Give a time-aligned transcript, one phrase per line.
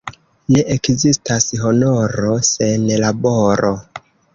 [0.55, 3.77] Ne ekzistas honoro sen laboro.